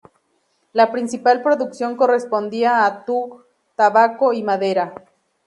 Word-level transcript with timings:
La 0.73 0.91
principal 0.91 1.43
producción 1.43 1.95
correspondía 1.95 2.87
a 2.87 3.05
tung, 3.05 3.43
tabaco 3.75 4.33
y 4.33 4.41
madera. 4.41 4.95